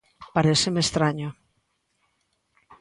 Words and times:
Paréceme 0.35 0.79
estraño. 0.83 1.29